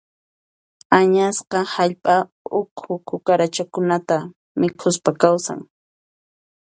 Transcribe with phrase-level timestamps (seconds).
[0.99, 2.15] Añasqa hallp'a
[2.59, 4.17] ukhu kuruchakunata
[4.59, 5.59] mikhuspa kawsan.